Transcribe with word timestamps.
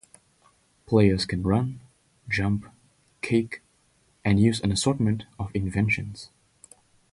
Players 0.87 1.25
can 1.27 1.43
run, 1.43 1.79
jump, 2.27 2.65
kick, 3.21 3.61
and 4.25 4.39
use 4.39 4.59
an 4.61 4.71
assortment 4.71 5.25
of 5.37 5.51
inventions. 5.55 6.31